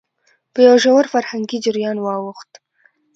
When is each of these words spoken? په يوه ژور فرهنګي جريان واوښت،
په 0.53 0.59
يوه 0.65 0.77
ژور 0.83 1.05
فرهنګي 1.13 1.57
جريان 1.65 1.97
واوښت، 2.01 2.51